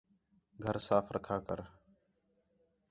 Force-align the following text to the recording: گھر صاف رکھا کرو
گھر 0.63 0.75
صاف 0.87 1.05
رکھا 1.15 1.37
کرو 1.47 1.65